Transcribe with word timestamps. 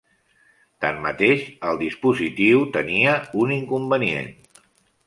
Tanmateix, 0.85 1.43
el 1.73 1.79
dispositiu 1.83 2.65
tenia 2.79 3.15
un 3.45 3.57
inconvenient. 3.61 4.35